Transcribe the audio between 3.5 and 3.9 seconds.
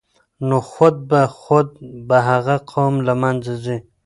ځي.